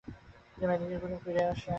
[0.51, 1.69] তিনি মেদিনীপুর ফিরে আসেন।